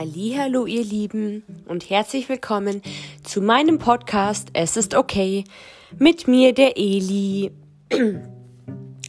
[0.00, 2.82] Hallo ihr Lieben und herzlich willkommen
[3.24, 5.42] zu meinem Podcast Es ist okay
[5.98, 7.50] mit mir der Eli.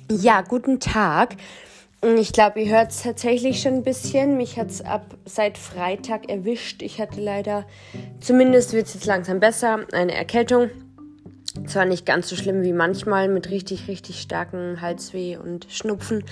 [0.10, 1.35] ja, guten Tag.
[2.17, 4.35] Ich glaube, ihr hört es tatsächlich schon ein bisschen.
[4.35, 6.81] Mich hat es ab seit Freitag erwischt.
[6.81, 7.67] Ich hatte leider,
[8.19, 10.71] zumindest wird es jetzt langsam besser, eine Erkältung.
[11.67, 16.23] Zwar nicht ganz so schlimm wie manchmal mit richtig, richtig starken Halsweh und Schnupfen.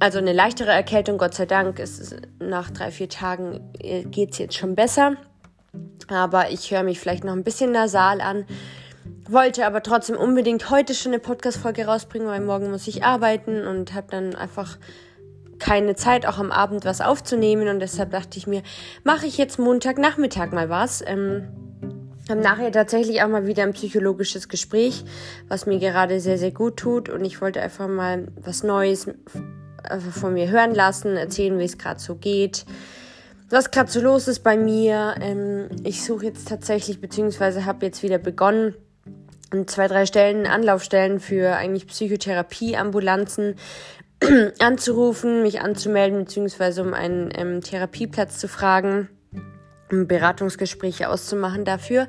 [0.00, 4.38] Also eine leichtere Erkältung, Gott sei Dank, ist nach drei, vier Tagen äh, geht es
[4.38, 5.16] jetzt schon besser.
[6.08, 8.44] Aber ich höre mich vielleicht noch ein bisschen nasal an.
[9.28, 13.94] Wollte aber trotzdem unbedingt heute schon eine Podcast-Folge rausbringen, weil morgen muss ich arbeiten und
[13.94, 14.78] habe dann einfach
[15.58, 17.68] keine Zeit, auch am Abend was aufzunehmen.
[17.68, 18.62] Und deshalb dachte ich mir,
[19.04, 21.02] mache ich jetzt Montagnachmittag mal was.
[21.06, 21.48] Ähm,
[22.28, 25.04] habe nachher tatsächlich auch mal wieder ein psychologisches Gespräch,
[25.48, 27.08] was mir gerade sehr, sehr gut tut.
[27.08, 29.08] Und ich wollte einfach mal was Neues
[30.12, 32.64] von mir hören lassen, erzählen, wie es gerade so geht,
[33.50, 35.14] was gerade so los ist bei mir.
[35.20, 38.74] Ähm, ich suche jetzt tatsächlich, beziehungsweise habe jetzt wieder begonnen,
[39.66, 43.56] zwei, drei Stellen, Anlaufstellen für eigentlich Psychotherapieambulanzen
[44.58, 49.08] anzurufen, mich anzumelden, beziehungsweise um einen ähm, Therapieplatz zu fragen,
[49.92, 52.08] Beratungsgespräche auszumachen dafür.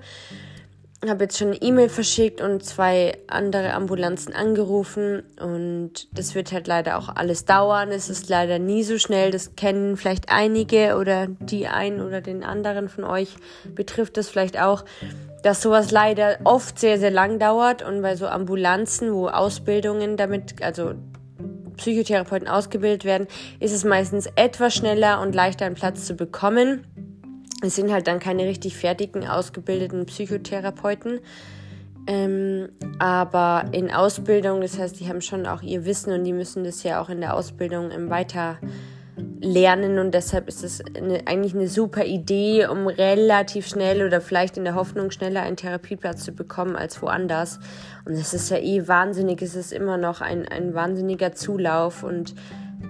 [1.07, 6.65] Habe jetzt schon eine E-Mail verschickt und zwei andere Ambulanzen angerufen und das wird halt
[6.67, 7.89] leider auch alles dauern.
[7.89, 9.29] Es ist leider nie so schnell.
[9.29, 13.35] Das kennen vielleicht einige oder die einen oder den anderen von euch
[13.75, 14.85] betrifft das vielleicht auch
[15.43, 20.63] dass sowas leider oft sehr, sehr lang dauert und bei so Ambulanzen, wo Ausbildungen damit,
[20.63, 20.93] also
[21.75, 23.27] Psychotherapeuten ausgebildet werden,
[23.59, 26.85] ist es meistens etwas schneller und leichter einen Platz zu bekommen.
[27.63, 31.19] Es sind halt dann keine richtig fertigen, ausgebildeten Psychotherapeuten.
[32.05, 32.69] Ähm,
[32.99, 36.83] aber in Ausbildung, das heißt, die haben schon auch ihr Wissen und die müssen das
[36.83, 38.57] ja auch in der Ausbildung weiter
[39.39, 44.57] lernen und deshalb ist es eine, eigentlich eine super Idee, um relativ schnell oder vielleicht
[44.57, 47.59] in der Hoffnung schneller einen Therapieplatz zu bekommen als woanders.
[48.05, 52.33] Und es ist ja eh wahnsinnig, es ist immer noch ein, ein wahnsinniger Zulauf und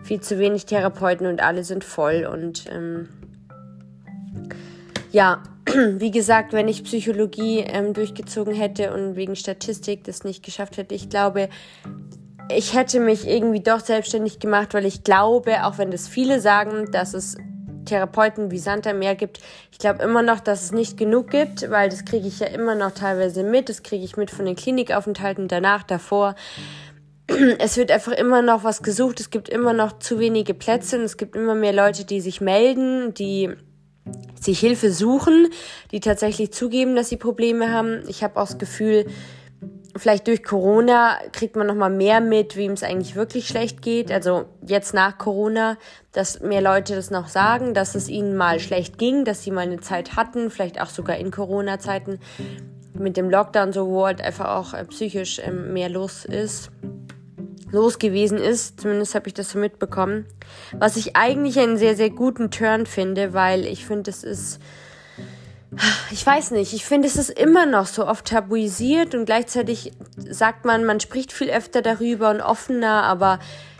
[0.04, 3.10] viel zu wenig Therapeuten und alle sind voll und ähm,
[5.14, 5.44] ja,
[5.74, 10.94] wie gesagt, wenn ich Psychologie ähm, durchgezogen hätte und wegen Statistik das nicht geschafft hätte,
[10.94, 11.50] ich glaube,
[12.54, 16.92] ich hätte mich irgendwie doch selbstständig gemacht, weil ich glaube, auch wenn das viele sagen,
[16.92, 17.38] dass es
[17.86, 19.40] Therapeuten wie Santa mehr gibt,
[19.72, 22.76] ich glaube immer noch, dass es nicht genug gibt, weil das kriege ich ja immer
[22.76, 23.70] noch teilweise mit.
[23.70, 26.36] Das kriege ich mit von den Klinikaufenthalten danach, davor.
[27.60, 29.20] Es wird einfach immer noch was gesucht.
[29.20, 32.42] Es gibt immer noch zu wenige Plätze und es gibt immer mehr Leute, die sich
[32.42, 33.56] melden, die
[34.40, 35.48] sich Hilfe suchen,
[35.92, 38.04] die tatsächlich zugeben, dass sie Probleme haben.
[38.08, 39.06] Ich habe auch das Gefühl,
[39.96, 44.12] vielleicht durch Corona kriegt man noch mal mehr mit, wem es eigentlich wirklich schlecht geht.
[44.12, 45.78] Also jetzt nach Corona,
[46.12, 49.62] dass mehr Leute das noch sagen, dass es ihnen mal schlecht ging, dass sie mal
[49.62, 52.20] eine Zeit hatten, vielleicht auch sogar in Corona-Zeiten
[52.94, 56.70] mit dem Lockdown so, wo halt einfach auch äh, psychisch äh, mehr los ist,
[57.74, 58.80] los gewesen ist.
[58.80, 60.26] Zumindest habe ich das so mitbekommen.
[60.72, 64.60] Was ich eigentlich einen sehr, sehr guten Turn finde, weil ich finde, es ist
[66.12, 70.66] ich weiß nicht, ich finde, es ist immer noch so oft tabuisiert und gleichzeitig sagt
[70.66, 73.40] man, man spricht viel öfter darüber und offener, aber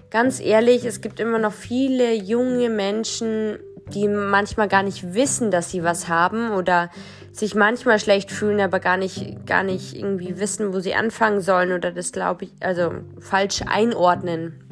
[0.10, 3.60] ganz ehrlich, es gibt immer noch viele junge Menschen,
[3.94, 6.90] die manchmal gar nicht wissen, dass sie was haben oder
[7.34, 11.74] sich manchmal schlecht fühlen, aber gar nicht, gar nicht irgendwie wissen, wo sie anfangen sollen
[11.74, 14.64] oder das glaube ich, also falsch einordnen.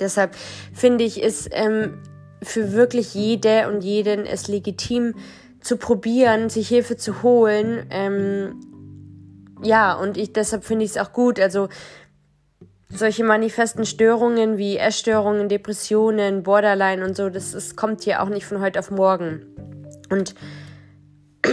[0.00, 0.34] Deshalb
[0.72, 1.98] finde ich, ist ähm,
[2.42, 5.14] für wirklich jede und jeden es legitim,
[5.60, 7.86] zu probieren, sich Hilfe zu holen.
[7.90, 8.60] Ähm,
[9.62, 11.38] ja, und ich deshalb finde ich es auch gut.
[11.38, 11.68] Also
[12.88, 18.44] solche manifesten Störungen wie Essstörungen, Depressionen, Borderline und so, das, das kommt hier auch nicht
[18.44, 19.46] von heute auf morgen.
[20.10, 20.34] Und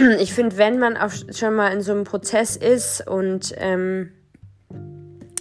[0.20, 4.12] ich finde, wenn man auch schon mal in so einem Prozess ist und ähm,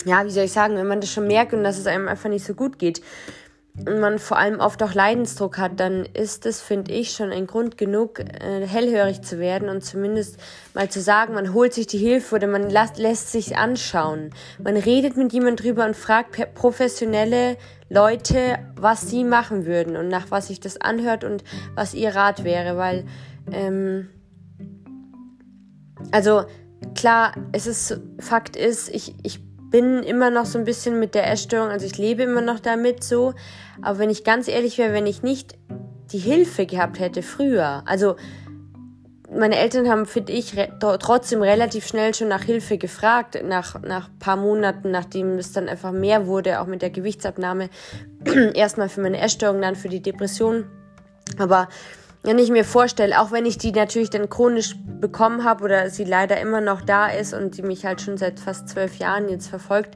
[0.05, 2.29] ja, wie soll ich sagen, wenn man das schon merkt und dass es einem einfach
[2.29, 3.01] nicht so gut geht,
[3.87, 7.47] und man vor allem oft auch Leidensdruck hat, dann ist es, finde ich, schon ein
[7.47, 10.37] Grund genug, äh, hellhörig zu werden und zumindest
[10.73, 14.31] mal zu sagen, man holt sich die Hilfe oder man lässt, lässt sich anschauen.
[14.61, 17.57] Man redet mit jemand drüber und fragt professionelle
[17.89, 21.43] Leute, was sie machen würden und nach was sich das anhört und
[21.75, 23.05] was ihr Rat wäre, weil,
[23.51, 24.09] ähm,
[26.11, 26.43] also
[26.95, 31.29] klar, es ist, Fakt ist, ich, ich bin immer noch so ein bisschen mit der
[31.31, 33.33] Essstörung, also ich lebe immer noch damit so.
[33.81, 35.57] Aber wenn ich ganz ehrlich wäre, wenn ich nicht
[36.11, 38.15] die Hilfe gehabt hätte früher, also
[39.31, 44.09] meine Eltern haben, finde ich, re trotzdem relativ schnell schon nach Hilfe gefragt, nach, nach
[44.19, 47.69] paar Monaten, nachdem es dann einfach mehr wurde, auch mit der Gewichtsabnahme.
[48.53, 50.65] Erstmal für meine Essstörung, dann für die Depression.
[51.37, 51.69] Aber
[52.23, 56.03] wenn ich mir vorstelle, auch wenn ich die natürlich dann chronisch bekommen habe oder sie
[56.03, 59.47] leider immer noch da ist und die mich halt schon seit fast zwölf Jahren jetzt
[59.47, 59.95] verfolgt,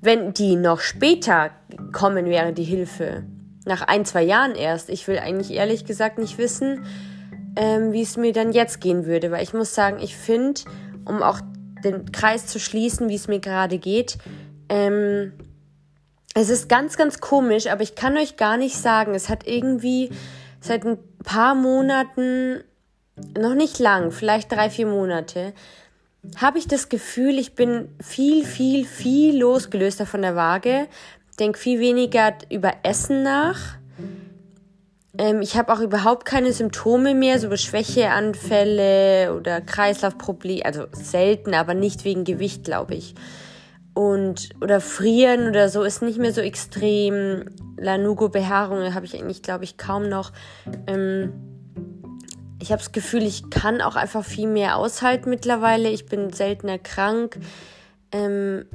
[0.00, 1.50] wenn die noch später
[1.92, 3.24] kommen wäre, die Hilfe,
[3.66, 6.86] nach ein, zwei Jahren erst, ich will eigentlich ehrlich gesagt nicht wissen,
[7.56, 10.62] ähm, wie es mir dann jetzt gehen würde, weil ich muss sagen, ich finde,
[11.04, 11.40] um auch
[11.84, 14.16] den Kreis zu schließen, wie es mir gerade geht,
[14.70, 15.32] ähm,
[16.34, 20.10] es ist ganz, ganz komisch, aber ich kann euch gar nicht sagen, es hat irgendwie
[20.60, 22.62] seit ein paar Monaten,
[23.38, 25.52] noch nicht lang, vielleicht drei, vier Monate,
[26.36, 30.86] habe ich das Gefühl, ich bin viel, viel, viel losgelöster von der Waage,
[31.38, 33.76] denke viel weniger über Essen nach.
[35.16, 41.74] Ähm, ich habe auch überhaupt keine Symptome mehr, so Schwächeanfälle oder Kreislaufprobleme, also selten, aber
[41.74, 43.14] nicht wegen Gewicht, glaube ich.
[43.94, 47.46] Und, oder frieren oder so ist nicht mehr so extrem.
[47.76, 50.32] Lanugo-Behaarung habe ich eigentlich, glaube ich, kaum noch.
[50.86, 51.32] Ähm,
[52.60, 55.88] ich habe das Gefühl, ich kann auch einfach viel mehr aushalten mittlerweile.
[55.88, 57.38] Ich bin seltener krank.
[58.12, 58.66] Ähm,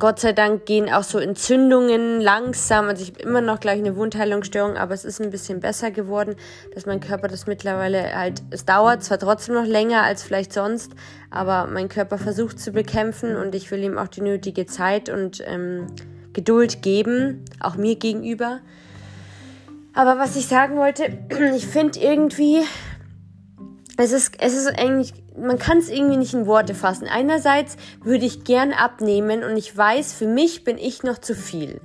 [0.00, 2.88] Gott sei Dank gehen auch so Entzündungen langsam.
[2.88, 6.36] Also ich habe immer noch gleich eine Wundheilungsstörung, aber es ist ein bisschen besser geworden,
[6.74, 10.92] dass mein Körper das mittlerweile halt, es dauert zwar trotzdem noch länger als vielleicht sonst,
[11.30, 15.44] aber mein Körper versucht zu bekämpfen und ich will ihm auch die nötige Zeit und
[15.46, 15.86] ähm,
[16.32, 18.60] Geduld geben, auch mir gegenüber.
[19.92, 21.18] Aber was ich sagen wollte,
[21.54, 22.62] ich finde irgendwie,
[23.98, 27.06] es ist, es ist eigentlich, man kann es irgendwie nicht in Worte fassen.
[27.08, 31.80] Einerseits würde ich gern abnehmen und ich weiß, für mich bin ich noch zu viel.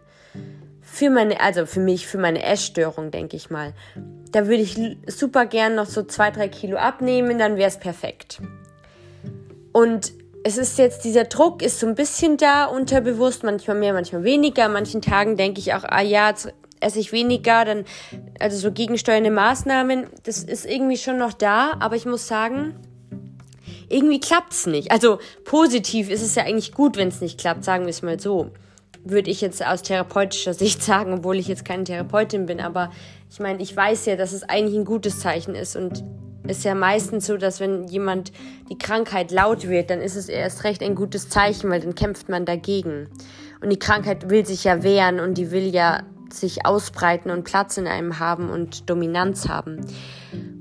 [0.81, 3.73] Für meine, also für mich, für meine Essstörung, denke ich mal.
[4.31, 4.77] Da würde ich
[5.07, 8.41] super gern noch so zwei, drei Kilo abnehmen, dann wäre es perfekt.
[9.73, 10.13] Und
[10.43, 14.65] es ist jetzt, dieser Druck ist so ein bisschen da, unterbewusst, manchmal mehr, manchmal weniger.
[14.65, 17.85] An manchen Tagen denke ich auch, ah ja, jetzt esse ich weniger, dann,
[18.39, 22.75] also so gegensteuernde Maßnahmen, das ist irgendwie schon noch da, aber ich muss sagen,
[23.89, 24.91] irgendwie klappt's nicht.
[24.91, 28.19] Also positiv ist es ja eigentlich gut, wenn es nicht klappt, sagen wir es mal
[28.19, 28.51] so.
[29.03, 32.91] Würde ich jetzt aus therapeutischer Sicht sagen, obwohl ich jetzt keine Therapeutin bin, aber
[33.29, 36.03] ich meine, ich weiß ja, dass es eigentlich ein gutes Zeichen ist und
[36.47, 38.31] ist ja meistens so, dass wenn jemand
[38.69, 42.29] die Krankheit laut wird, dann ist es erst recht ein gutes Zeichen, weil dann kämpft
[42.29, 43.09] man dagegen.
[43.61, 47.77] Und die Krankheit will sich ja wehren und die will ja sich ausbreiten und Platz
[47.77, 49.85] in einem haben und Dominanz haben.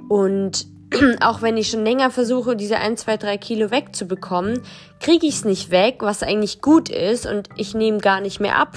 [0.08, 0.66] Und
[1.20, 4.60] auch wenn ich schon länger versuche, diese 1, 2, 3 Kilo wegzubekommen,
[5.00, 8.56] kriege ich es nicht weg, was eigentlich gut ist und ich nehme gar nicht mehr
[8.56, 8.74] ab.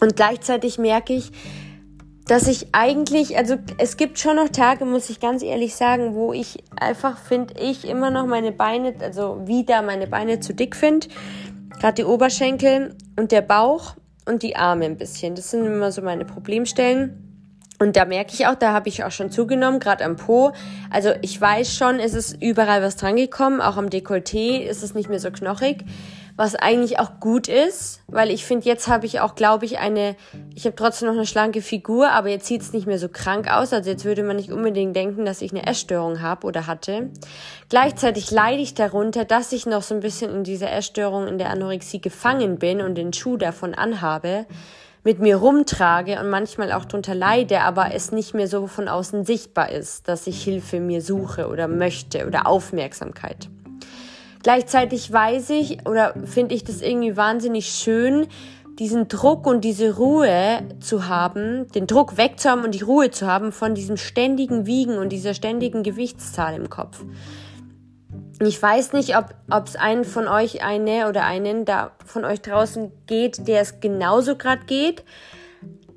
[0.00, 1.32] Und gleichzeitig merke ich,
[2.26, 6.32] dass ich eigentlich, also es gibt schon noch Tage, muss ich ganz ehrlich sagen, wo
[6.32, 11.06] ich einfach, finde ich, immer noch meine Beine, also wieder meine Beine zu dick finde.
[11.78, 13.94] Gerade die Oberschenkel und der Bauch
[14.26, 15.36] und die Arme ein bisschen.
[15.36, 17.25] Das sind immer so meine Problemstellen.
[17.78, 20.52] Und da merke ich auch, da habe ich auch schon zugenommen, gerade am Po.
[20.90, 24.94] Also ich weiß schon, es ist überall was dran gekommen, auch am Dekolleté ist es
[24.94, 25.84] nicht mehr so knochig
[26.36, 30.16] was eigentlich auch gut ist, weil ich finde, jetzt habe ich auch, glaube ich, eine,
[30.54, 33.50] ich habe trotzdem noch eine schlanke Figur, aber jetzt sieht es nicht mehr so krank
[33.50, 33.72] aus.
[33.72, 37.10] Also jetzt würde man nicht unbedingt denken, dass ich eine Essstörung habe oder hatte.
[37.70, 41.50] Gleichzeitig leide ich darunter, dass ich noch so ein bisschen in dieser Essstörung, in der
[41.50, 44.46] Anorexie gefangen bin und den Schuh davon anhabe
[45.06, 49.24] mit mir rumtrage und manchmal auch darunter leide, aber es nicht mehr so von außen
[49.24, 53.48] sichtbar ist, dass ich Hilfe mir suche oder möchte oder Aufmerksamkeit.
[54.42, 58.26] Gleichzeitig weiß ich oder finde ich das irgendwie wahnsinnig schön,
[58.80, 63.52] diesen Druck und diese Ruhe zu haben, den Druck wegzuhaben und die Ruhe zu haben
[63.52, 67.04] von diesem ständigen Wiegen und dieser ständigen Gewichtszahl im Kopf.
[68.40, 69.34] Ich weiß nicht, ob
[69.66, 74.36] es einen von euch eine oder einen da von euch draußen geht, der es genauso
[74.36, 75.04] gerade geht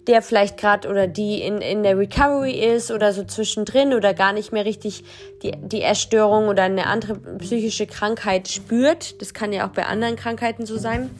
[0.09, 4.33] der vielleicht gerade oder die in, in der Recovery ist oder so zwischendrin oder gar
[4.33, 5.03] nicht mehr richtig
[5.43, 9.21] die, die Essstörung oder eine andere psychische Krankheit spürt.
[9.21, 11.11] Das kann ja auch bei anderen Krankheiten so sein.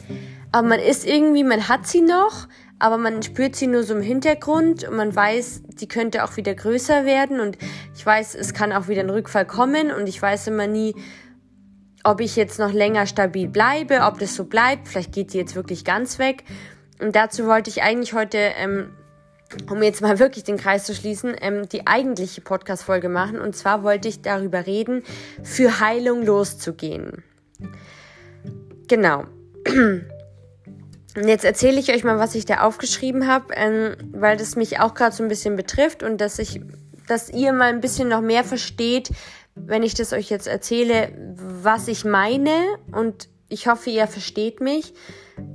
[0.52, 2.48] Aber man ist irgendwie, man hat sie noch,
[2.80, 6.56] aber man spürt sie nur so im Hintergrund und man weiß, die könnte auch wieder
[6.56, 7.58] größer werden und
[7.94, 10.96] ich weiß, es kann auch wieder ein Rückfall kommen und ich weiß immer nie,
[12.04, 14.88] ob ich jetzt noch länger stabil bleibe, ob das so bleibt.
[14.88, 16.44] Vielleicht geht die jetzt wirklich ganz weg.
[17.00, 18.92] Und dazu wollte ich eigentlich heute, ähm,
[19.70, 23.40] um jetzt mal wirklich den Kreis zu schließen, ähm, die eigentliche Podcast-Folge machen.
[23.40, 25.04] Und zwar wollte ich darüber reden,
[25.44, 27.24] für Heilung loszugehen.
[28.88, 29.26] Genau.
[31.26, 34.94] Jetzt erzähle ich euch mal, was ich da aufgeschrieben habe, ähm, weil das mich auch
[34.94, 36.62] gerade so ein bisschen betrifft und dass ich,
[37.08, 39.12] dass ihr mal ein bisschen noch mehr versteht,
[39.56, 42.52] wenn ich das euch jetzt erzähle, was ich meine.
[42.92, 44.94] Und ich hoffe, ihr versteht mich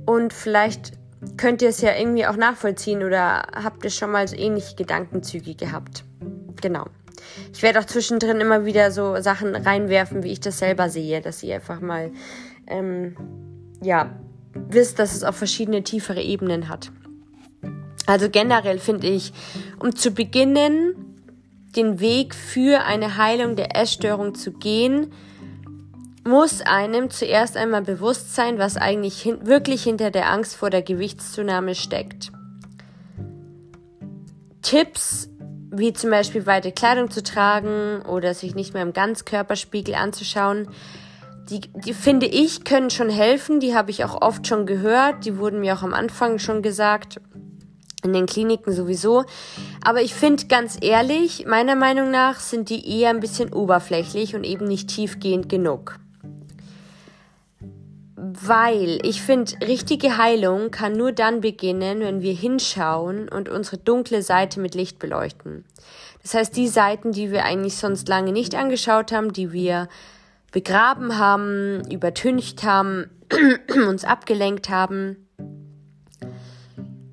[0.05, 0.93] und vielleicht
[1.37, 5.55] könnt ihr es ja irgendwie auch nachvollziehen oder habt ihr schon mal so ähnliche Gedankenzüge
[5.55, 6.03] gehabt.
[6.61, 6.85] Genau.
[7.53, 11.41] Ich werde auch zwischendrin immer wieder so Sachen reinwerfen, wie ich das selber sehe, dass
[11.41, 12.11] ihr einfach mal,
[12.67, 13.15] ähm,
[13.81, 14.15] ja,
[14.55, 16.91] wisst, dass es auch verschiedene tiefere Ebenen hat.
[18.07, 19.33] Also generell finde ich,
[19.79, 20.95] um zu beginnen,
[21.75, 25.11] den Weg für eine Heilung der Essstörung zu gehen,
[26.23, 30.81] muss einem zuerst einmal bewusst sein, was eigentlich hin wirklich hinter der Angst vor der
[30.81, 32.31] Gewichtszunahme steckt.
[34.61, 35.29] Tipps
[35.77, 40.69] wie zum Beispiel weite Kleidung zu tragen oder sich nicht mehr im Ganzkörperspiegel anzuschauen,
[41.49, 43.59] die, die finde ich, können schon helfen.
[43.59, 45.25] Die habe ich auch oft schon gehört.
[45.25, 47.19] Die wurden mir auch am Anfang schon gesagt.
[48.03, 49.25] In den Kliniken sowieso.
[49.83, 54.43] Aber ich finde ganz ehrlich, meiner Meinung nach sind die eher ein bisschen oberflächlich und
[54.43, 55.99] eben nicht tiefgehend genug
[58.41, 64.21] weil ich finde, richtige Heilung kann nur dann beginnen, wenn wir hinschauen und unsere dunkle
[64.21, 65.65] Seite mit Licht beleuchten.
[66.21, 69.87] Das heißt, die Seiten, die wir eigentlich sonst lange nicht angeschaut haben, die wir
[70.55, 73.09] begraben haben, übertüncht haben,
[73.89, 75.27] uns abgelenkt haben,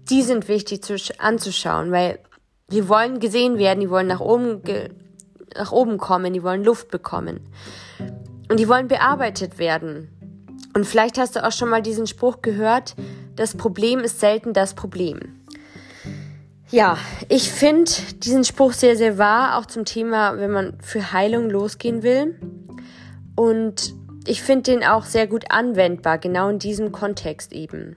[0.09, 2.21] die sind wichtig zu, anzuschauen, weil
[2.69, 4.63] wir wollen gesehen werden, die wollen nach oben,
[5.57, 7.41] nach oben kommen, die wollen Luft bekommen.
[8.49, 10.09] Und die wollen bearbeitet werden.
[10.77, 12.95] Und vielleicht hast du auch schon mal diesen Spruch gehört,
[13.35, 15.19] das Problem ist selten das Problem.
[16.71, 16.97] Ja,
[17.29, 22.05] ich finde diesen Spruch sehr, sehr wahr, auch zum Thema, wenn man für Heilung losgehen
[22.05, 22.39] will.
[23.35, 23.95] Und
[24.27, 27.97] ich finde den auch sehr gut anwendbar, genau in diesem Kontext eben.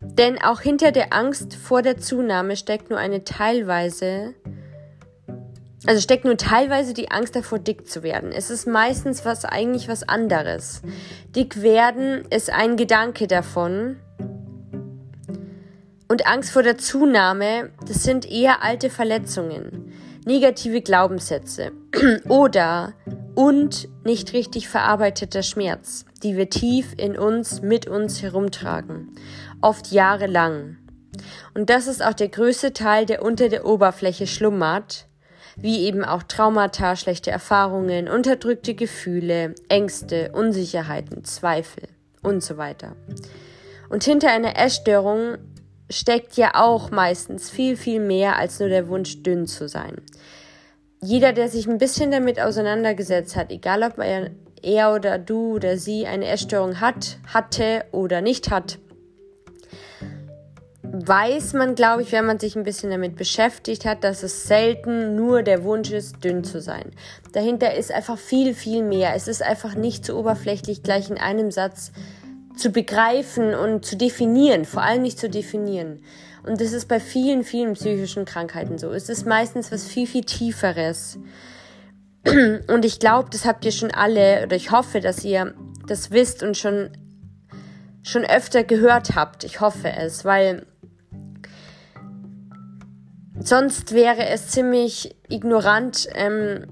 [0.00, 4.34] Denn auch hinter der Angst vor der Zunahme steckt nur eine teilweise
[5.86, 8.32] also steckt nur teilweise die Angst davor, dick zu werden.
[8.32, 10.82] Es ist meistens was eigentlich was anderes.
[11.34, 13.96] Dick werden ist ein Gedanke davon.
[16.08, 19.92] Und Angst vor der Zunahme, das sind eher alte Verletzungen,
[20.26, 21.72] negative Glaubenssätze
[22.28, 22.92] oder
[23.34, 29.12] und nicht richtig verarbeiteter Schmerz, die wir tief in uns mit uns herumtragen,
[29.62, 30.76] oft jahrelang.
[31.54, 35.06] Und das ist auch der größte Teil, der unter der Oberfläche schlummert
[35.56, 41.88] wie eben auch Traumata, schlechte Erfahrungen, unterdrückte Gefühle, Ängste, Unsicherheiten, Zweifel
[42.22, 42.94] und so weiter.
[43.88, 45.38] Und hinter einer Essstörung
[45.90, 49.96] steckt ja auch meistens viel, viel mehr als nur der Wunsch, dünn zu sein.
[51.00, 54.30] Jeder, der sich ein bisschen damit auseinandergesetzt hat, egal ob er,
[54.62, 58.78] er oder du oder sie eine Essstörung hat, hatte oder nicht hat,
[61.04, 65.14] weiß man, glaube ich, wenn man sich ein bisschen damit beschäftigt hat, dass es selten
[65.14, 66.92] nur der Wunsch ist, dünn zu sein.
[67.32, 69.14] Dahinter ist einfach viel, viel mehr.
[69.14, 71.92] Es ist einfach nicht so oberflächlich gleich in einem Satz
[72.56, 76.00] zu begreifen und zu definieren, vor allem nicht zu definieren.
[76.46, 78.92] Und das ist bei vielen, vielen psychischen Krankheiten so.
[78.92, 81.18] Es ist meistens was viel, viel Tieferes.
[82.68, 85.54] Und ich glaube, das habt ihr schon alle, oder ich hoffe, dass ihr
[85.86, 86.90] das wisst und schon,
[88.02, 89.44] schon öfter gehört habt.
[89.44, 90.66] Ich hoffe es, weil
[93.38, 96.66] sonst wäre es ziemlich ignorant, ähm,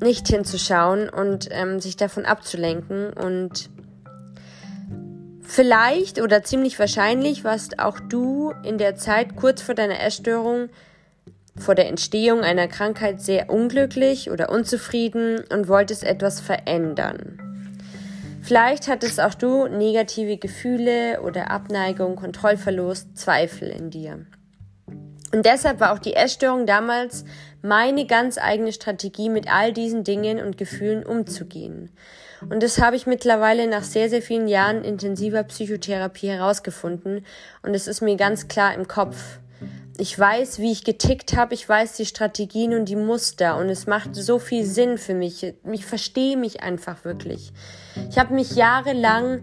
[0.00, 3.12] nicht hinzuschauen und ähm, sich davon abzulenken.
[3.12, 3.70] Und
[5.42, 10.68] vielleicht oder ziemlich wahrscheinlich warst auch du in der Zeit kurz vor deiner Essstörung,
[11.56, 17.38] vor der Entstehung einer Krankheit sehr unglücklich oder unzufrieden und wolltest etwas verändern.
[18.42, 24.26] Vielleicht hattest auch du negative Gefühle oder Abneigung, Kontrollverlust, Zweifel in dir.
[25.32, 27.24] Und deshalb war auch die Essstörung damals
[27.62, 31.90] meine ganz eigene Strategie, mit all diesen Dingen und Gefühlen umzugehen.
[32.48, 37.24] Und das habe ich mittlerweile nach sehr, sehr vielen Jahren intensiver Psychotherapie herausgefunden.
[37.62, 39.38] Und es ist mir ganz klar im Kopf.
[39.98, 43.86] Ich weiß, wie ich getickt habe, ich weiß die Strategien und die Muster und es
[43.86, 45.54] macht so viel Sinn für mich.
[45.70, 47.52] Ich verstehe mich einfach wirklich.
[48.10, 49.42] Ich habe mich jahrelang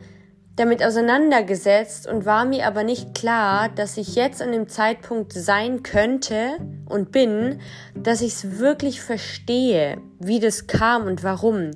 [0.60, 5.84] damit auseinandergesetzt und war mir aber nicht klar, dass ich jetzt an dem Zeitpunkt sein
[5.84, 7.62] könnte und bin,
[7.96, 11.72] dass ich es wirklich verstehe, wie das kam und warum.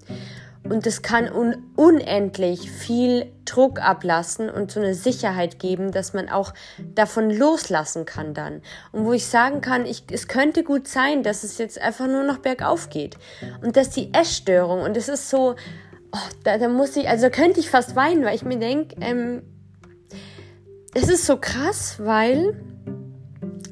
[0.70, 6.30] Und das kann un unendlich viel Druck ablassen und so eine Sicherheit geben, dass man
[6.30, 6.54] auch
[6.96, 8.62] davon loslassen kann dann.
[8.92, 12.24] Und wo ich sagen kann, ich, es könnte gut sein, dass es jetzt einfach nur
[12.24, 13.18] noch bergauf geht.
[13.62, 15.56] Und dass die Essstörung, und es ist so,
[16.14, 19.44] oh, da, da muss ich, also könnte ich fast weinen, weil ich mir denke, ähm,
[20.94, 22.56] es ist so krass, weil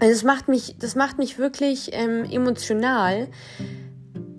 [0.02, 3.28] also das macht mich, das macht mich wirklich ähm, emotional,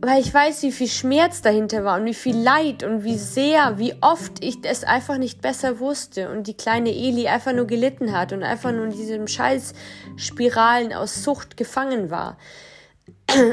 [0.04, 3.78] weil ich weiß, wie viel Schmerz dahinter war und wie viel Leid und wie sehr,
[3.78, 8.12] wie oft ich es einfach nicht besser wusste und die kleine Eli einfach nur gelitten
[8.12, 9.74] hat und einfach nur in diesem Scheiß
[10.16, 12.36] Spiralen aus Sucht gefangen war.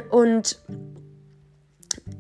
[0.09, 0.57] Und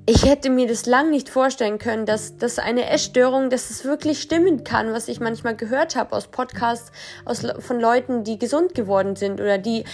[0.05, 4.21] ich hätte mir das lang nicht vorstellen können, dass, dass eine Essstörung, dass es wirklich
[4.21, 6.91] stimmen kann, was ich manchmal gehört habe aus Podcasts
[7.25, 9.85] aus, von Leuten, die gesund geworden sind oder die,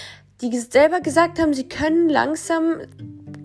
[0.42, 2.82] die selber gesagt haben, sie können langsam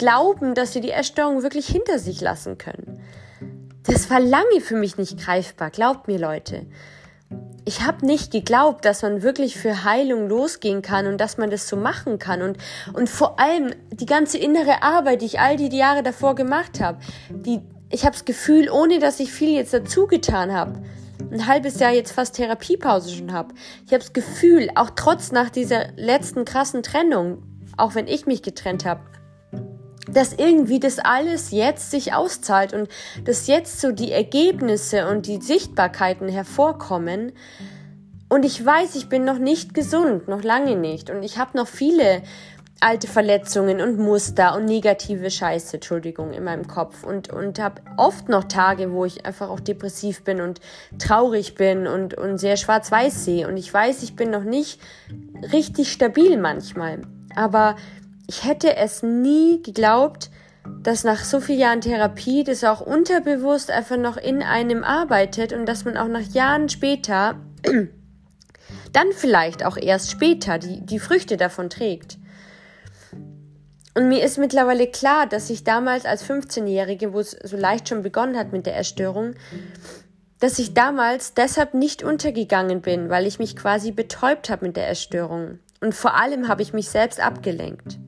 [0.00, 3.00] glauben, dass sie die Essstörung wirklich hinter sich lassen können.
[3.84, 6.66] Das war lange für mich nicht greifbar, glaubt mir Leute
[7.64, 11.68] ich habe nicht geglaubt, dass man wirklich für Heilung losgehen kann und dass man das
[11.68, 12.58] so machen kann und
[12.94, 16.98] und vor allem die ganze innere Arbeit, die ich all die Jahre davor gemacht habe,
[17.90, 20.82] ich habe das Gefühl, ohne dass ich viel jetzt dazu getan habe,
[21.30, 23.54] ein halbes Jahr jetzt fast Therapiepause schon habe.
[23.86, 27.42] Ich habe das Gefühl, auch trotz nach dieser letzten krassen Trennung,
[27.76, 29.00] auch wenn ich mich getrennt habe,
[30.12, 32.88] dass irgendwie das alles jetzt sich auszahlt und
[33.24, 37.32] dass jetzt so die Ergebnisse und die Sichtbarkeiten hervorkommen.
[38.28, 41.10] Und ich weiß, ich bin noch nicht gesund, noch lange nicht.
[41.10, 42.22] Und ich habe noch viele
[42.80, 48.28] alte Verletzungen und Muster und negative Scheiße, Entschuldigung, in meinem Kopf und, und habe oft
[48.28, 50.60] noch Tage, wo ich einfach auch depressiv bin und
[50.98, 53.46] traurig bin und, und sehr schwarz-weiß sehe.
[53.46, 54.80] Und ich weiß, ich bin noch nicht
[55.52, 57.02] richtig stabil manchmal.
[57.36, 57.76] Aber
[58.30, 60.30] ich hätte es nie geglaubt,
[60.84, 65.66] dass nach so vielen Jahren Therapie das auch unterbewusst einfach noch in einem arbeitet und
[65.66, 67.40] dass man auch nach Jahren später,
[68.92, 72.18] dann vielleicht auch erst später, die, die Früchte davon trägt.
[73.96, 78.04] Und mir ist mittlerweile klar, dass ich damals als 15-Jährige, wo es so leicht schon
[78.04, 79.34] begonnen hat mit der Erstörung,
[80.38, 84.86] dass ich damals deshalb nicht untergegangen bin, weil ich mich quasi betäubt habe mit der
[84.86, 85.58] Erstörung.
[85.80, 87.98] Und vor allem habe ich mich selbst abgelenkt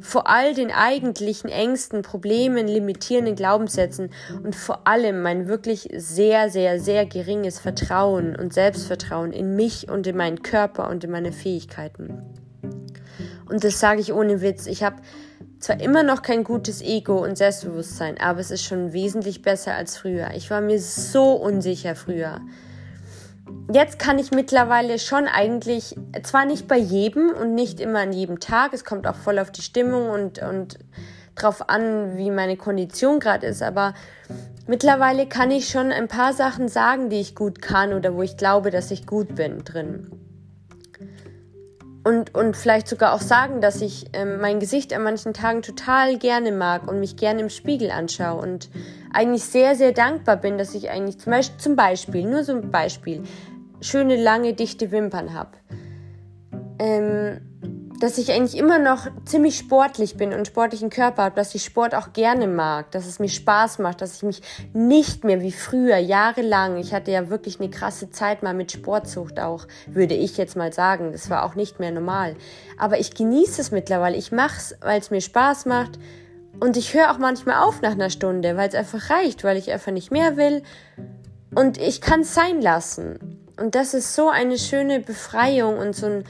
[0.00, 4.10] vor all den eigentlichen Ängsten, Problemen, limitierenden Glaubenssätzen
[4.42, 10.06] und vor allem mein wirklich sehr, sehr, sehr geringes Vertrauen und Selbstvertrauen in mich und
[10.06, 12.22] in meinen Körper und in meine Fähigkeiten.
[13.46, 14.66] Und das sage ich ohne Witz.
[14.66, 14.96] Ich habe
[15.58, 19.96] zwar immer noch kein gutes Ego und Selbstbewusstsein, aber es ist schon wesentlich besser als
[19.96, 20.30] früher.
[20.34, 22.40] Ich war mir so unsicher früher
[23.72, 28.40] jetzt kann ich mittlerweile schon eigentlich, zwar nicht bei jedem und nicht immer an jedem
[28.40, 30.78] Tag, es kommt auch voll auf die Stimmung und, und
[31.34, 33.94] drauf an, wie meine Kondition gerade ist, aber
[34.66, 38.36] mittlerweile kann ich schon ein paar Sachen sagen, die ich gut kann oder wo ich
[38.36, 40.23] glaube, dass ich gut bin drin.
[42.04, 46.18] Und, und vielleicht sogar auch sagen, dass ich ähm, mein Gesicht an manchen Tagen total
[46.18, 48.68] gerne mag und mich gerne im Spiegel anschaue und
[49.10, 52.70] eigentlich sehr, sehr dankbar bin, dass ich eigentlich zum Beispiel, zum Beispiel nur so ein
[52.70, 53.22] Beispiel,
[53.80, 55.52] schöne, lange, dichte Wimpern habe.
[56.78, 57.40] Ähm,
[58.04, 61.94] dass ich eigentlich immer noch ziemlich sportlich bin und sportlichen Körper habe, dass ich Sport
[61.94, 64.42] auch gerne mag, dass es mir Spaß macht, dass ich mich
[64.74, 69.40] nicht mehr wie früher jahrelang, ich hatte ja wirklich eine krasse Zeit mal mit Sportsucht
[69.40, 72.36] auch, würde ich jetzt mal sagen, das war auch nicht mehr normal.
[72.76, 75.98] Aber ich genieße es mittlerweile, ich mache es, weil es mir Spaß macht
[76.60, 79.72] und ich höre auch manchmal auf nach einer Stunde, weil es einfach reicht, weil ich
[79.72, 80.62] einfach nicht mehr will
[81.54, 83.40] und ich kann es sein lassen.
[83.58, 86.24] Und das ist so eine schöne Befreiung und so ein,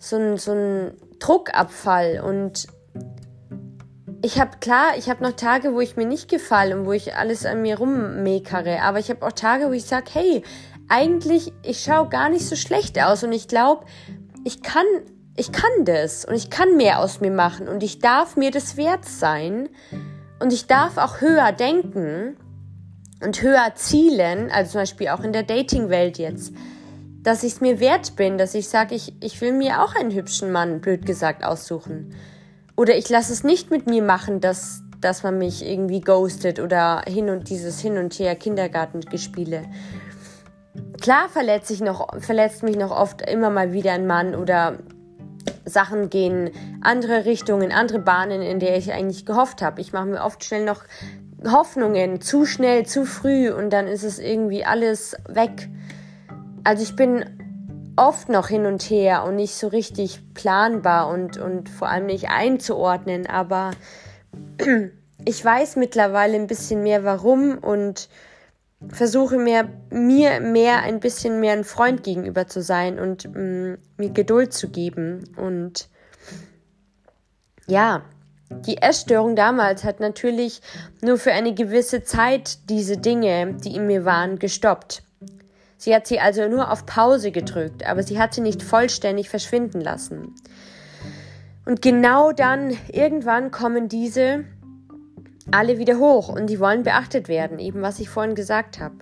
[0.00, 2.20] so ein, so ein Druckabfall.
[2.20, 2.66] Und
[4.22, 7.14] ich habe klar, ich habe noch Tage, wo ich mir nicht gefalle und wo ich
[7.16, 8.82] alles an mir rummekere.
[8.82, 10.42] Aber ich habe auch Tage, wo ich sage, hey,
[10.88, 13.24] eigentlich, ich schaue gar nicht so schlecht aus.
[13.24, 13.84] Und ich glaube,
[14.44, 14.86] ich kann,
[15.36, 18.76] ich kann das und ich kann mehr aus mir machen und ich darf mir das
[18.76, 19.68] wert sein.
[20.40, 22.36] Und ich darf auch höher denken
[23.22, 26.52] und höher zielen, also zum Beispiel auch in der Dating-Welt jetzt,
[27.24, 30.12] dass ich es mir wert bin, dass ich sage, ich, ich will mir auch einen
[30.12, 32.14] hübschen Mann, blöd gesagt, aussuchen.
[32.76, 37.02] Oder ich lasse es nicht mit mir machen, dass, dass man mich irgendwie ghostet oder
[37.06, 39.64] hin und dieses Hin und Her Kindergartengespiele.
[41.00, 44.78] Klar verletzt, ich noch, verletzt mich noch oft immer mal wieder ein Mann oder
[45.64, 46.50] Sachen gehen
[46.82, 49.80] andere Richtungen, andere Bahnen, in der ich eigentlich gehofft habe.
[49.80, 50.82] Ich mache mir oft schnell noch
[51.46, 55.70] Hoffnungen zu schnell, zu früh und dann ist es irgendwie alles weg.
[56.64, 57.24] Also ich bin
[57.96, 62.30] oft noch hin und her und nicht so richtig planbar und, und vor allem nicht
[62.30, 63.72] einzuordnen, aber
[65.24, 68.08] ich weiß mittlerweile ein bisschen mehr warum und
[68.88, 74.10] versuche mehr, mir mehr ein bisschen mehr ein Freund gegenüber zu sein und mm, mir
[74.10, 75.88] Geduld zu geben und
[77.66, 78.04] ja,
[78.50, 80.60] die Essstörung damals hat natürlich
[81.00, 85.03] nur für eine gewisse Zeit diese Dinge, die in mir waren, gestoppt.
[85.84, 89.82] Sie hat sie also nur auf Pause gedrückt, aber sie hat sie nicht vollständig verschwinden
[89.82, 90.34] lassen.
[91.66, 94.46] Und genau dann, irgendwann kommen diese
[95.50, 98.96] alle wieder hoch und die wollen beachtet werden, eben was ich vorhin gesagt habe.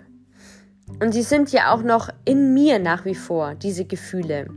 [0.99, 4.49] Und sie sind ja auch noch in mir nach wie vor, diese Gefühle.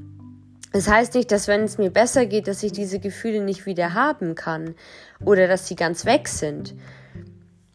[0.74, 3.94] Das heißt nicht, dass wenn es mir besser geht, dass ich diese Gefühle nicht wieder
[3.94, 4.74] haben kann
[5.24, 6.74] oder dass sie ganz weg sind.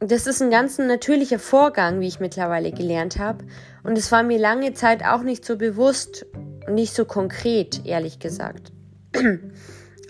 [0.02, 3.44] Das ist ein ganz natürlicher Vorgang, wie ich mittlerweile gelernt habe.
[3.82, 6.24] Und es war mir lange Zeit auch nicht so bewusst
[6.66, 8.72] und nicht so konkret, ehrlich gesagt.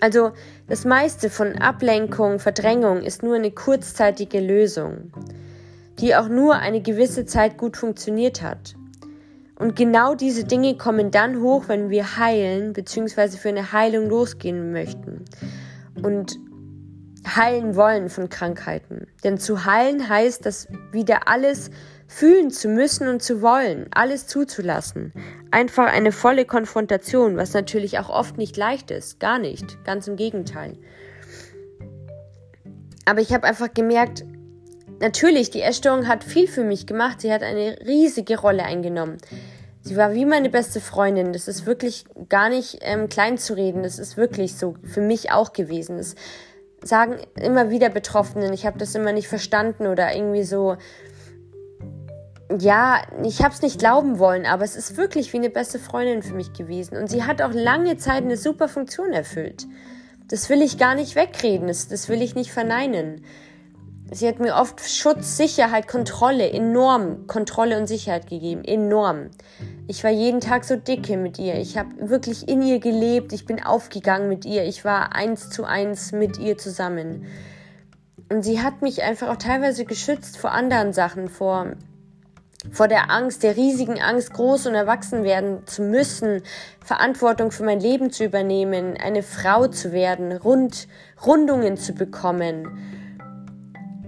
[0.03, 0.31] Also
[0.67, 5.13] das meiste von Ablenkung, Verdrängung ist nur eine kurzzeitige Lösung,
[5.99, 8.73] die auch nur eine gewisse Zeit gut funktioniert hat.
[9.59, 13.37] Und genau diese Dinge kommen dann hoch, wenn wir heilen bzw.
[13.37, 15.23] für eine Heilung losgehen möchten
[16.01, 16.39] und
[17.27, 19.07] heilen wollen von Krankheiten.
[19.23, 21.69] Denn zu heilen heißt, dass wieder alles
[22.07, 25.13] fühlen zu müssen und zu wollen, alles zuzulassen.
[25.51, 30.15] Einfach eine volle Konfrontation, was natürlich auch oft nicht leicht ist, gar nicht, ganz im
[30.15, 30.77] Gegenteil.
[33.05, 34.25] Aber ich habe einfach gemerkt,
[35.01, 37.21] Natürlich, die Essstörung hat viel für mich gemacht.
[37.21, 39.17] Sie hat eine riesige Rolle eingenommen.
[39.81, 41.33] Sie war wie meine beste Freundin.
[41.33, 43.81] Das ist wirklich gar nicht ähm, klein zu reden.
[43.81, 45.97] Das ist wirklich so für mich auch gewesen.
[45.97, 46.13] Das
[46.83, 48.53] sagen immer wieder Betroffenen.
[48.53, 50.77] Ich habe das immer nicht verstanden oder irgendwie so.
[52.59, 56.21] Ja, ich habe es nicht glauben wollen, aber es ist wirklich wie eine beste Freundin
[56.21, 56.97] für mich gewesen.
[56.97, 59.67] Und sie hat auch lange Zeit eine super Funktion erfüllt.
[60.27, 61.67] Das will ich gar nicht wegreden.
[61.67, 63.23] Das, das will ich nicht verneinen.
[64.13, 69.29] Sie hat mir oft Schutz, Sicherheit, Kontrolle, enorm Kontrolle und Sicherheit gegeben, enorm.
[69.87, 71.55] Ich war jeden Tag so dicke mit ihr.
[71.55, 73.31] Ich habe wirklich in ihr gelebt.
[73.31, 74.65] Ich bin aufgegangen mit ihr.
[74.65, 77.25] Ich war eins zu eins mit ihr zusammen.
[78.29, 81.67] Und sie hat mich einfach auch teilweise geschützt vor anderen Sachen, vor,
[82.69, 86.41] vor der Angst, der riesigen Angst, groß und erwachsen werden zu müssen,
[86.83, 90.89] Verantwortung für mein Leben zu übernehmen, eine Frau zu werden, Rund,
[91.25, 93.00] Rundungen zu bekommen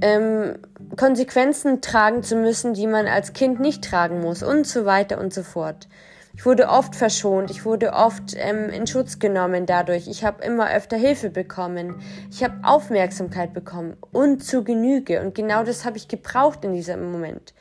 [0.03, 0.55] ähm,
[0.97, 5.33] Konsequenzen tragen zu müssen, die man als Kind nicht tragen muss und so weiter und
[5.33, 5.87] so fort.
[6.35, 10.07] Ich wurde oft verschont, ich wurde oft ähm, in Schutz genommen dadurch.
[10.07, 12.01] Ich habe immer öfter Hilfe bekommen.
[12.31, 15.21] Ich habe Aufmerksamkeit bekommen und zu Genüge.
[15.21, 17.53] Und genau das habe ich gebraucht in diesem Moment.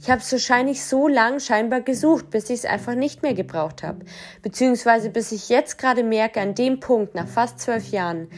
[0.00, 3.82] Ich habe es wahrscheinlich so lang scheinbar gesucht, bis ich es einfach nicht mehr gebraucht
[3.82, 4.06] habe.
[4.42, 8.28] Beziehungsweise bis ich jetzt gerade merke, an dem Punkt, nach fast zwölf Jahren,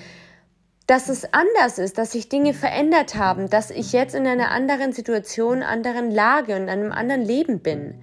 [0.86, 4.92] dass es anders ist, dass sich Dinge verändert haben, dass ich jetzt in einer anderen
[4.92, 7.94] Situation, anderen Lage und einem anderen Leben bin.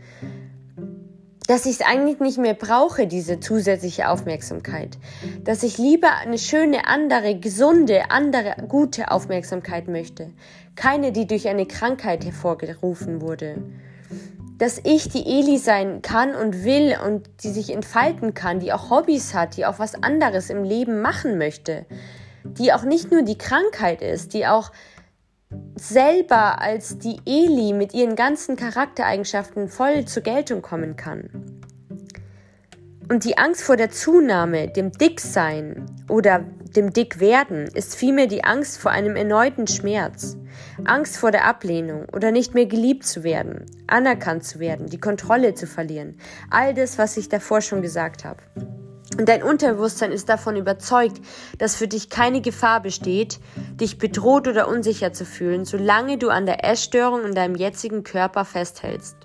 [1.48, 4.98] Dass ich es eigentlich nicht mehr brauche, diese zusätzliche Aufmerksamkeit.
[5.44, 10.30] Dass ich lieber eine schöne, andere, gesunde, andere, gute Aufmerksamkeit möchte.
[10.76, 13.58] Keine, die durch eine Krankheit hervorgerufen wurde.
[14.60, 18.92] Dass ich die Eli sein kann und will und die sich entfalten kann, die auch
[18.92, 21.86] Hobbys hat, die auch was anderes im Leben machen möchte
[22.44, 24.72] die auch nicht nur die Krankheit ist, die auch
[25.76, 31.62] selber als die Eli mit ihren ganzen Charaktereigenschaften voll zur Geltung kommen kann.
[33.10, 38.78] Und die Angst vor der Zunahme, dem Dicksein oder dem Dickwerden ist vielmehr die Angst
[38.78, 40.38] vor einem erneuten Schmerz,
[40.86, 45.56] Angst vor der Ablehnung oder nicht mehr geliebt zu werden, anerkannt zu werden, die Kontrolle
[45.56, 46.20] zu verlieren.
[46.52, 48.44] All das, was ich davor schon gesagt habe.
[49.18, 51.20] Und dein Unterbewusstsein ist davon überzeugt,
[51.58, 53.40] dass für dich keine Gefahr besteht,
[53.74, 58.46] dich bedroht oder unsicher zu fühlen, solange du an der Essstörung in deinem jetzigen Körper
[58.46, 59.16] festhältst.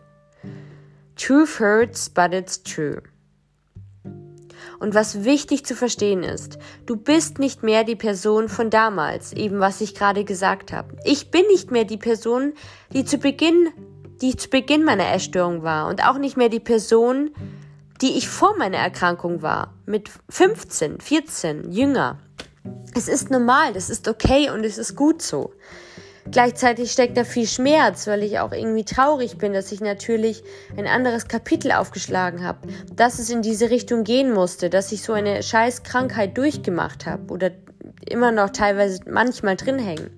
[1.17, 3.03] Truth hurts, but it's true.
[4.81, 9.61] Und was wichtig zu verstehen ist, du bist nicht mehr die Person von damals, eben
[9.61, 10.97] was ich gerade gesagt habe.
[11.05, 12.55] Ich bin nicht mehr die Person,
[12.93, 13.69] die zu Beginn,
[14.21, 17.31] die zu Beginn meiner Essstörung war und auch nicht mehr die Person,
[18.05, 22.19] die ich vor meiner Erkrankung war, mit 15, 14, jünger.
[22.95, 25.55] Es ist normal, das ist okay und es ist gut so.
[26.31, 30.45] Gleichzeitig steckt da viel Schmerz, weil ich auch irgendwie traurig bin, dass ich natürlich
[30.77, 35.15] ein anderes Kapitel aufgeschlagen habe, dass es in diese Richtung gehen musste, dass ich so
[35.15, 37.53] eine scheiß Krankheit durchgemacht habe oder
[38.07, 40.11] immer noch teilweise manchmal drin hängen.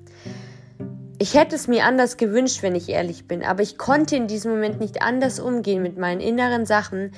[1.19, 4.51] Ich hätte es mir anders gewünscht, wenn ich ehrlich bin, aber ich konnte in diesem
[4.51, 7.13] Moment nicht anders umgehen mit meinen inneren Sachen,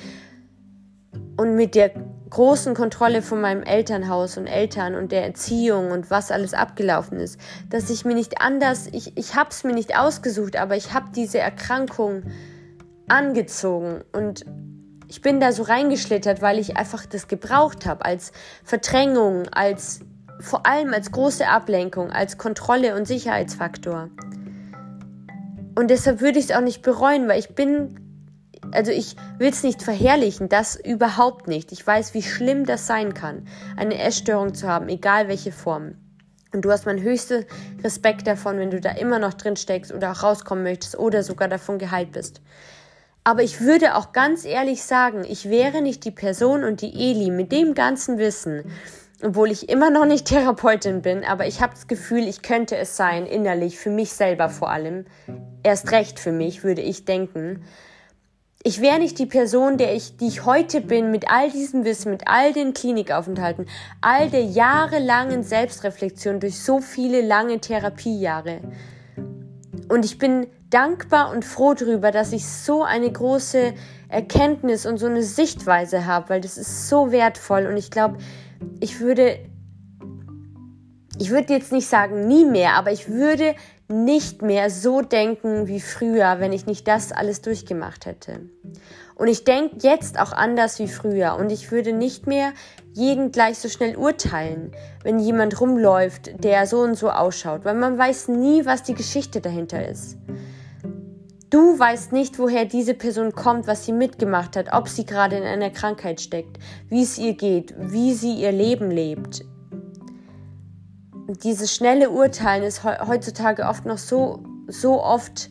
[1.38, 1.92] und mit der
[2.30, 7.40] großen Kontrolle von meinem Elternhaus und Eltern und der Erziehung und was alles abgelaufen ist,
[7.70, 11.06] dass ich mir nicht anders, ich, ich habe es mir nicht ausgesucht, aber ich habe
[11.14, 12.24] diese Erkrankung
[13.06, 14.44] angezogen und
[15.06, 18.32] ich bin da so reingeschlittert, weil ich einfach das gebraucht habe als
[18.64, 20.00] Verdrängung, als
[20.40, 24.10] vor allem als große Ablenkung, als Kontrolle und Sicherheitsfaktor.
[25.76, 28.07] Und deshalb würde ich es auch nicht bereuen, weil ich bin
[28.72, 31.72] also ich will es nicht verherrlichen, das überhaupt nicht.
[31.72, 35.94] Ich weiß, wie schlimm das sein kann, eine Essstörung zu haben, egal welche Form.
[36.52, 37.44] Und du hast meinen höchsten
[37.84, 41.48] Respekt davon, wenn du da immer noch drin steckst oder auch rauskommen möchtest oder sogar
[41.48, 42.40] davon geheilt bist.
[43.24, 47.30] Aber ich würde auch ganz ehrlich sagen, ich wäre nicht die Person und die Eli
[47.30, 48.64] mit dem ganzen Wissen,
[49.22, 52.96] obwohl ich immer noch nicht Therapeutin bin, aber ich habe das Gefühl, ich könnte es
[52.96, 55.04] sein, innerlich, für mich selber vor allem.
[55.62, 57.64] Erst recht für mich, würde ich denken.
[58.68, 62.12] Ich wäre nicht die Person, der ich, die ich heute bin, mit all diesem Wissen,
[62.12, 63.64] mit all den Klinikaufenthalten,
[64.02, 68.60] all der jahrelangen Selbstreflexion durch so viele lange Therapiejahre.
[69.88, 73.72] Und ich bin dankbar und froh darüber, dass ich so eine große
[74.10, 78.18] Erkenntnis und so eine Sichtweise habe, weil das ist so wertvoll und ich glaube,
[78.80, 79.38] ich würde,
[81.18, 83.54] ich würde jetzt nicht sagen nie mehr, aber ich würde
[83.88, 88.40] nicht mehr so denken wie früher, wenn ich nicht das alles durchgemacht hätte.
[89.14, 92.52] Und ich denke jetzt auch anders wie früher und ich würde nicht mehr
[92.92, 94.72] jeden gleich so schnell urteilen,
[95.02, 99.40] wenn jemand rumläuft, der so und so ausschaut, weil man weiß nie, was die Geschichte
[99.40, 100.18] dahinter ist.
[101.50, 105.44] Du weißt nicht, woher diese Person kommt, was sie mitgemacht hat, ob sie gerade in
[105.44, 109.46] einer Krankheit steckt, wie es ihr geht, wie sie ihr Leben lebt.
[111.28, 115.50] Dieses schnelle Urteilen ist heutzutage oft noch so, so oft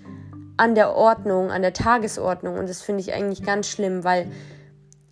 [0.58, 2.58] an der Ordnung, an der Tagesordnung.
[2.58, 4.32] Und das finde ich eigentlich ganz schlimm, weil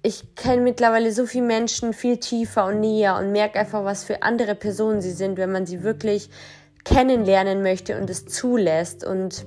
[0.02, 4.24] ich kenne mittlerweile so viele Menschen viel tiefer und näher und merke einfach, was für
[4.24, 6.32] andere Personen sie sind, wenn man sie wirklich
[6.84, 9.46] kennenlernen möchte und es zulässt und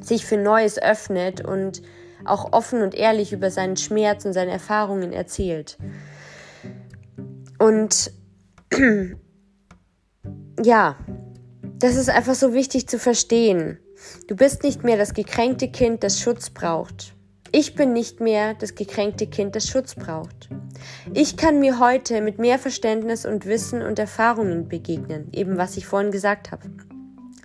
[0.00, 1.82] sich für Neues öffnet und
[2.24, 5.76] auch offen und ehrlich über seinen Schmerz und seine Erfahrungen erzählt.
[7.58, 8.10] Und
[10.62, 10.96] ja,
[11.78, 13.78] das ist einfach so wichtig zu verstehen.
[14.28, 17.14] Du bist nicht mehr das gekränkte Kind, das Schutz braucht.
[17.52, 20.48] Ich bin nicht mehr das gekränkte Kind, das Schutz braucht.
[21.14, 25.86] Ich kann mir heute mit mehr Verständnis und Wissen und Erfahrungen begegnen, eben was ich
[25.86, 26.70] vorhin gesagt habe.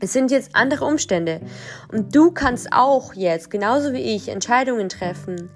[0.02, 1.42] Es sind jetzt andere Umstände.
[1.92, 5.50] Und du kannst auch jetzt, genauso wie ich, Entscheidungen treffen,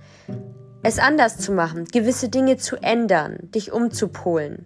[0.82, 4.66] es anders zu machen, gewisse Dinge zu ändern, dich umzupolen.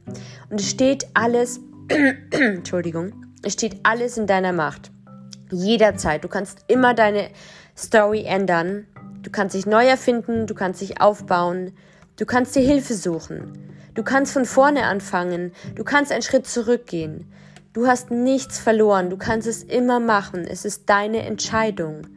[0.50, 1.60] Und es steht alles,
[2.32, 4.91] Entschuldigung, es steht alles in deiner Macht.
[5.52, 6.24] Jederzeit.
[6.24, 7.30] Du kannst immer deine
[7.78, 8.88] Story ändern.
[9.22, 11.72] Du kannst dich neu erfinden, du kannst dich aufbauen,
[12.17, 13.54] du kannst dir Hilfe suchen.
[13.93, 17.32] Du kannst von vorne anfangen, du kannst einen Schritt zurückgehen.
[17.74, 22.08] Du hast nichts verloren, du kannst es immer machen, es ist deine Entscheidung.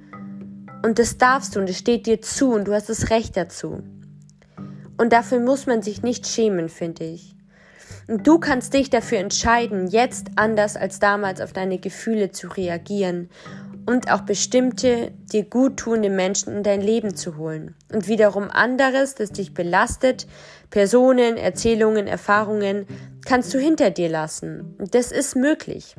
[0.82, 3.82] Und das darfst du und es steht dir zu und du hast das Recht dazu.
[4.96, 7.35] Und dafür muss man sich nicht schämen, finde ich.
[8.08, 13.30] Und du kannst dich dafür entscheiden, jetzt anders als damals auf deine Gefühle zu reagieren
[13.86, 17.74] und auch bestimmte dir guttuende Menschen in dein Leben zu holen.
[17.92, 20.26] Und wiederum anderes, das dich belastet,
[20.70, 22.86] Personen, Erzählungen, Erfahrungen,
[23.24, 24.76] kannst du hinter dir lassen.
[24.90, 25.94] Das ist möglich.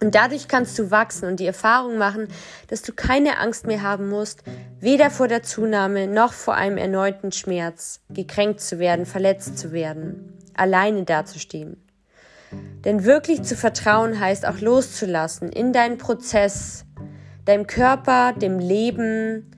[0.00, 2.28] Und dadurch kannst du wachsen und die Erfahrung machen,
[2.68, 4.42] dass du keine Angst mehr haben musst,
[4.80, 10.38] weder vor der Zunahme noch vor einem erneuten Schmerz, gekränkt zu werden, verletzt zu werden,
[10.54, 11.76] alleine dazustehen.
[12.84, 16.86] Denn wirklich zu vertrauen heißt auch loszulassen in deinen Prozess,
[17.44, 19.50] deinem Körper, dem Leben,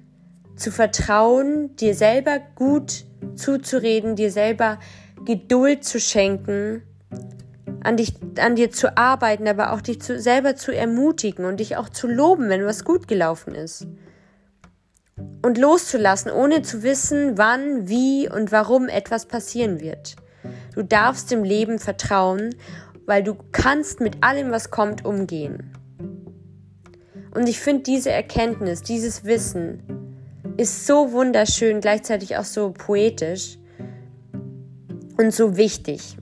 [0.56, 3.04] zu vertrauen, dir selber gut
[3.36, 4.78] zuzureden, dir selber
[5.24, 6.82] Geduld zu schenken,
[7.84, 11.76] an, dich, an dir zu arbeiten, aber auch dich zu, selber zu ermutigen und dich
[11.76, 13.86] auch zu loben, wenn was gut gelaufen ist.
[15.42, 20.16] Und loszulassen, ohne zu wissen, wann, wie und warum etwas passieren wird.
[20.74, 22.54] Du darfst dem Leben vertrauen,
[23.06, 25.72] weil du kannst mit allem, was kommt, umgehen.
[27.34, 29.82] Und ich finde diese Erkenntnis, dieses Wissen
[30.56, 33.58] ist so wunderschön, gleichzeitig auch so poetisch
[35.16, 36.16] und so wichtig.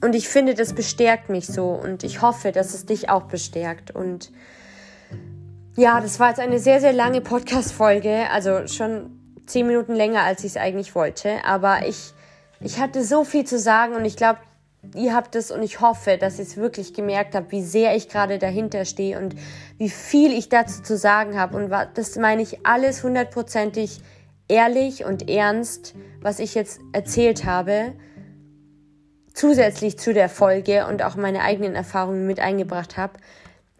[0.00, 3.90] Und ich finde, das bestärkt mich so und ich hoffe, dass es dich auch bestärkt.
[3.90, 4.30] Und
[5.76, 10.40] ja, das war jetzt eine sehr, sehr lange Podcast-Folge, also schon zehn Minuten länger, als
[10.40, 11.44] ich es eigentlich wollte.
[11.44, 12.12] Aber ich,
[12.60, 14.38] ich hatte so viel zu sagen und ich glaube,
[14.94, 18.08] ihr habt es und ich hoffe, dass ihr es wirklich gemerkt habt, wie sehr ich
[18.08, 19.34] gerade dahinter stehe und
[19.78, 21.56] wie viel ich dazu zu sagen habe.
[21.56, 24.00] Und das meine ich alles hundertprozentig
[24.46, 27.92] ehrlich und ernst, was ich jetzt erzählt habe,
[29.38, 33.14] zusätzlich zu der Folge und auch meine eigenen Erfahrungen mit eingebracht habe,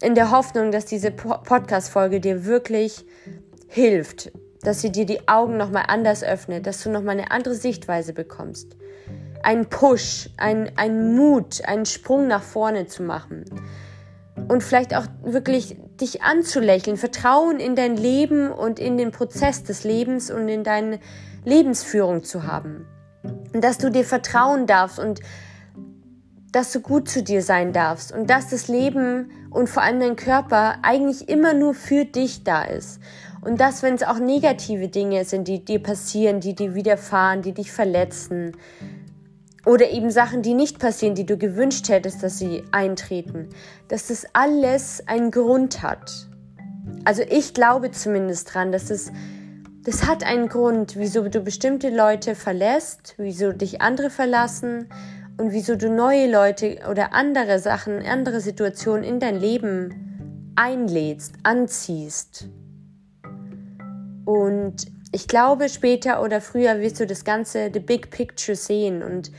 [0.01, 3.05] in der Hoffnung, dass diese Podcast-Folge dir wirklich
[3.67, 4.31] hilft,
[4.63, 8.77] dass sie dir die Augen nochmal anders öffnet, dass du nochmal eine andere Sichtweise bekommst
[9.43, 13.45] einen Push, einen, einen Mut, einen Sprung nach vorne zu machen.
[14.49, 19.85] Und vielleicht auch wirklich dich anzulächeln, Vertrauen in dein Leben und in den Prozess des
[19.85, 21.01] Lebens und in deine
[21.45, 22.87] Lebensführung zu haben.
[23.53, 25.21] Und dass du dir vertrauen darfst und
[26.53, 30.17] dass du gut zu dir sein darfst und dass das Leben und vor allem dein
[30.17, 33.01] Körper eigentlich immer nur für dich da ist.
[33.43, 37.53] Und dass, wenn es auch negative Dinge sind, die dir passieren, die dir widerfahren, die
[37.53, 38.53] dich verletzen,
[39.67, 43.51] oder eben Sachen, die nicht passieren, die du gewünscht hättest, dass sie eintreten,
[43.89, 46.29] dass das alles einen Grund hat.
[47.05, 49.13] Also ich glaube zumindest dran, dass es
[49.85, 54.89] das hat einen Grund, wieso du bestimmte Leute verlässt, wieso dich andere verlassen
[55.39, 62.49] und wieso du neue Leute oder andere Sachen, andere Situationen in dein Leben einlädst, anziehst.
[64.25, 69.31] Und ich glaube, später oder früher wirst du das Ganze, the big picture sehen und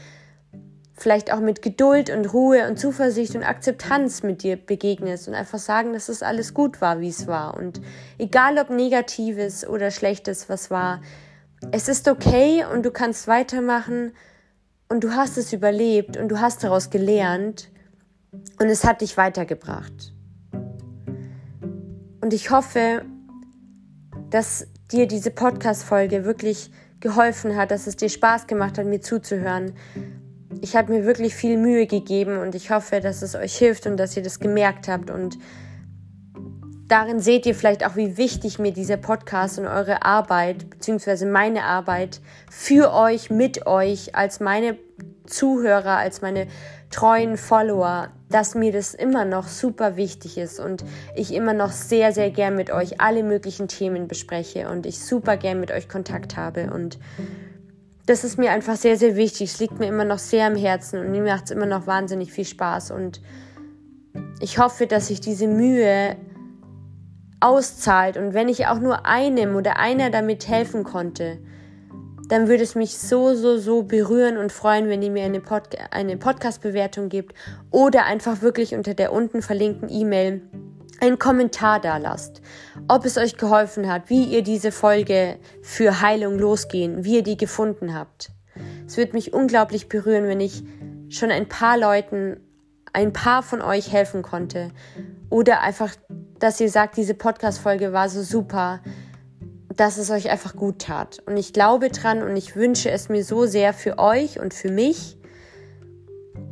[0.93, 5.59] vielleicht auch mit Geduld und Ruhe und Zuversicht und Akzeptanz mit dir begegnest und einfach
[5.59, 7.55] sagen, dass es alles gut war, wie es war.
[7.55, 7.81] Und
[8.17, 11.01] egal ob negatives oder schlechtes, was war,
[11.71, 14.13] es ist okay und du kannst weitermachen
[14.89, 17.69] und du hast es überlebt und du hast daraus gelernt
[18.59, 20.13] und es hat dich weitergebracht.
[22.21, 23.05] Und ich hoffe,
[24.31, 29.73] dass dir diese Podcast-Folge wirklich geholfen hat, dass es dir Spaß gemacht hat, mir zuzuhören.
[30.61, 33.97] Ich habe mir wirklich viel Mühe gegeben und ich hoffe, dass es euch hilft und
[33.97, 35.09] dass ihr das gemerkt habt.
[35.09, 35.37] Und
[36.89, 41.63] darin seht ihr vielleicht auch, wie wichtig mir dieser Podcast und eure Arbeit, beziehungsweise meine
[41.63, 44.77] Arbeit für euch, mit euch, als meine
[45.25, 46.47] Zuhörer, als meine
[46.89, 50.83] treuen Follower, dass mir das immer noch super wichtig ist und
[51.15, 55.37] ich immer noch sehr, sehr gern mit euch alle möglichen Themen bespreche und ich super
[55.37, 56.97] gern mit euch Kontakt habe und
[58.07, 59.51] das ist mir einfach sehr, sehr wichtig.
[59.51, 62.31] Es liegt mir immer noch sehr am Herzen und mir macht es immer noch wahnsinnig
[62.31, 63.21] viel Spaß und
[64.39, 66.17] ich hoffe, dass ich diese Mühe
[67.39, 71.39] auszahlt und wenn ich auch nur einem oder einer damit helfen konnte,
[72.29, 75.69] dann würde es mich so, so, so berühren und freuen, wenn ihr mir eine, Pod
[75.91, 77.35] eine Podcast-Bewertung gibt
[77.71, 80.41] oder einfach wirklich unter der unten verlinkten E-Mail
[81.01, 82.41] einen Kommentar da lasst,
[82.87, 87.37] ob es euch geholfen hat, wie ihr diese Folge für Heilung losgehen, wie ihr die
[87.37, 88.31] gefunden habt.
[88.85, 90.63] Es würde mich unglaublich berühren, wenn ich
[91.09, 92.37] schon ein paar Leuten,
[92.93, 94.69] ein paar von euch helfen konnte.
[95.29, 95.91] Oder einfach,
[96.39, 98.81] dass ihr sagt, diese Podcast-Folge war so super
[99.79, 101.23] dass es euch einfach gut tat.
[101.25, 104.69] Und ich glaube dran und ich wünsche es mir so sehr für euch und für
[104.69, 105.17] mich.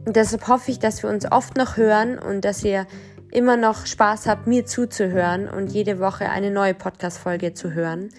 [0.05, 2.87] Und deshalb hoffe ich, dass wir uns oft noch hören und dass ihr
[3.29, 8.09] immer noch Spaß habt, mir zuzuhören und jede Woche eine neue Podcast-Folge zu hören.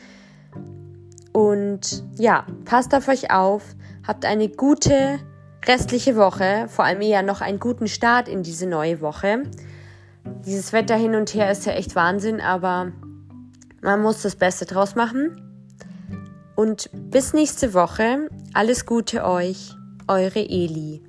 [1.33, 3.63] Und ja, passt auf euch auf,
[4.07, 5.19] habt eine gute
[5.67, 9.45] restliche Woche, vor allem eher noch einen guten Start in diese neue Woche.
[10.45, 12.93] Dieses Wetter hin und her ist ja echt Wahnsinn, aber
[13.83, 15.41] man muss das Beste draus machen.
[16.57, 18.29] Und bis nächste Woche.
[18.55, 19.75] Alles Gute euch,
[20.09, 21.03] eure Eli.